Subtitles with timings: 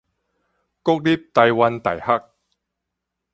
[0.03, 0.05] 國立
[1.15, 2.25] 臺灣大學